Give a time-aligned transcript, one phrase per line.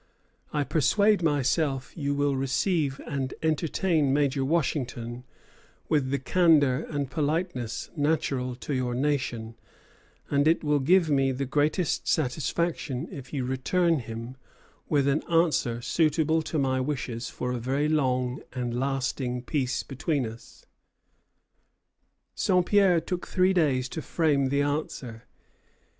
[0.51, 5.25] I persuade myself you will receive and entertain Major Washington
[5.89, 9.57] with the candor and politeness natural to your nation;
[10.31, 14.37] and it will give me the greatest satisfaction if you return him
[14.89, 20.25] with an answer suitable to my wishes for a very long and lasting peace between
[20.25, 20.65] us."
[22.33, 25.25] Saint Pierre took three days to frame the answer.